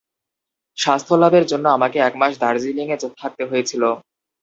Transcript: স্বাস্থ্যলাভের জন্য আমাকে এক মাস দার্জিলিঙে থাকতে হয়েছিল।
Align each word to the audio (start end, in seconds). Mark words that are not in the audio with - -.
স্বাস্থ্যলাভের 0.77 1.45
জন্য 1.51 1.65
আমাকে 1.69 1.97
এক 1.99 2.13
মাস 2.21 2.33
দার্জিলিঙে 2.41 2.97
থাকতে 3.21 3.43
হয়েছিল। 3.45 3.83